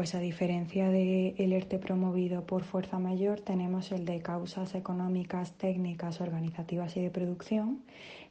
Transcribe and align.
pues 0.00 0.14
a 0.14 0.18
diferencia 0.18 0.88
del 0.88 1.34
el 1.36 1.52
ERTE 1.52 1.78
promovido 1.78 2.46
por 2.46 2.64
fuerza 2.64 2.98
mayor, 2.98 3.42
tenemos 3.42 3.92
el 3.92 4.06
de 4.06 4.22
causas 4.22 4.74
económicas, 4.74 5.52
técnicas, 5.58 6.22
organizativas 6.22 6.96
y 6.96 7.02
de 7.02 7.10
producción, 7.10 7.82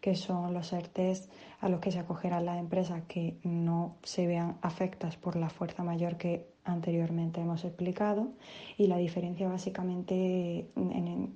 que 0.02 0.16
son 0.16 0.52
los 0.56 0.74
ERTES 0.74 1.30
a 1.60 1.70
los 1.70 1.80
que 1.80 1.92
se 1.92 2.00
acogerán 2.00 2.48
las 2.48 2.58
empresas 2.58 3.04
que 3.08 3.38
no 3.44 3.98
se 4.02 4.26
vean 4.26 4.58
afectadas 4.64 5.16
por 5.16 5.36
la 5.36 5.52
fuerza 5.52 5.84
mayor 5.84 6.18
que 6.18 6.48
anteriormente 6.64 7.40
hemos 7.40 7.64
explicado. 7.64 8.30
Y 8.76 8.88
la 8.88 8.98
diferencia 8.98 9.48
básicamente 9.48 10.72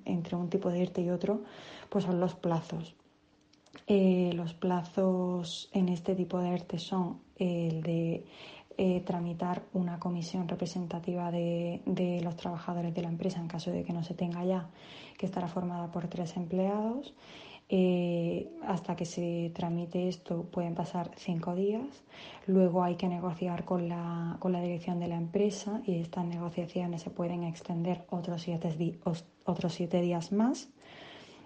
entre 0.04 0.34
un 0.34 0.50
tipo 0.50 0.68
de 0.68 0.82
ERTE 0.82 1.02
y 1.02 1.10
otro, 1.10 1.44
pues 1.90 2.06
son 2.06 2.18
los 2.18 2.34
plazos. 2.34 2.96
Eh, 3.86 4.32
los 4.34 4.52
plazos 4.52 5.70
en 5.72 5.88
este 5.88 6.16
tipo 6.16 6.40
de 6.40 6.48
ERTE 6.54 6.78
son 6.80 7.20
el 7.36 7.82
de 7.82 8.24
eh, 8.76 9.02
tramitar 9.06 9.62
una 9.72 9.98
comisión 9.98 10.48
representativa 10.48 11.30
de, 11.30 12.20
los 12.22 12.36
trabajadores 12.36 12.94
de 12.94 13.02
la 13.02 13.08
empresa 13.08 13.40
en 13.40 13.48
caso 13.48 13.70
de 13.70 13.84
que 13.84 13.92
no 13.92 14.02
se 14.02 14.14
tenga 14.14 14.44
ya, 14.44 14.68
que 15.16 15.26
estará 15.26 15.48
formada 15.48 15.90
por 15.90 16.08
tres 16.08 16.36
empleados. 16.36 17.14
Eh, 17.70 18.50
hasta 18.66 18.94
que 18.94 19.06
se 19.06 19.50
tramite 19.54 20.08
esto 20.08 20.42
pueden 20.42 20.74
pasar 20.74 21.12
cinco 21.16 21.54
días. 21.54 22.04
Luego 22.46 22.84
hay 22.84 22.96
que 22.96 23.08
negociar 23.08 23.64
con 23.64 23.88
la, 23.88 24.36
con 24.38 24.52
la 24.52 24.60
dirección 24.60 25.00
de 25.00 25.08
la 25.08 25.16
empresa 25.16 25.80
y 25.86 26.00
estas 26.00 26.26
negociaciones 26.26 27.02
se 27.02 27.10
pueden 27.10 27.42
extender 27.42 28.04
otros 28.10 28.42
siete, 28.42 28.98
otros 29.44 29.72
siete 29.72 30.02
días 30.02 30.30
más 30.30 30.68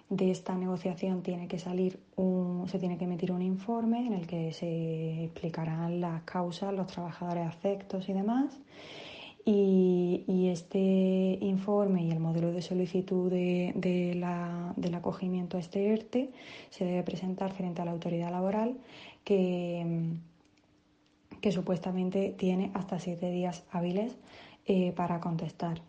de 0.09 0.31
esta 0.31 0.55
negociación 0.55 1.21
tiene 1.21 1.47
que 1.47 1.59
salir 1.59 1.99
un, 2.15 2.67
se 2.67 2.79
tiene 2.79 2.97
que 2.97 3.05
emitir 3.05 3.31
un 3.31 3.43
informe 3.43 4.07
en 4.07 4.13
el 4.13 4.25
que 4.25 4.51
se 4.53 5.25
explicarán 5.25 6.01
las 6.01 6.23
causas, 6.23 6.73
los 6.73 6.87
trabajadores 6.87 7.45
afectos 7.47 8.09
y 8.09 8.13
demás. 8.13 8.59
Y, 9.45 10.49
este 10.51 11.37
informe 11.41 12.03
y 12.03 12.11
el 12.11 12.19
modelo 12.19 12.51
de 12.51 12.61
solicitud 12.61 13.31
de, 13.31 14.13
la, 14.15 14.73
del 14.75 14.95
acogimiento 14.95 15.57
a 15.57 15.59
este 15.59 15.93
ERTE 15.93 16.31
se 16.69 16.85
debe 16.85 17.03
presentar 17.03 17.53
frente 17.53 17.81
a 17.81 17.85
la 17.85 17.91
autoridad 17.91 18.31
laboral 18.31 18.77
que, 19.23 20.17
que 21.39 21.51
supuestamente 21.51 22.33
tiene 22.37 22.71
hasta 22.73 22.99
siete 22.99 23.31
días 23.31 23.63
hábiles 23.71 24.17
eh, 24.69 24.93
para 24.95 25.19
contestar 25.19 25.81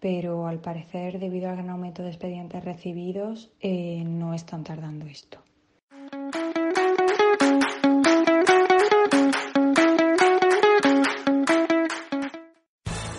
pero 0.00 0.46
al 0.46 0.60
parecer, 0.60 1.18
debido 1.18 1.48
al 1.48 1.56
gran 1.56 1.70
aumento 1.70 2.02
de 2.02 2.10
expedientes 2.10 2.64
recibidos, 2.64 3.50
eh, 3.60 4.04
no 4.06 4.34
están 4.34 4.62
tardando 4.64 5.06
esto. 5.06 5.38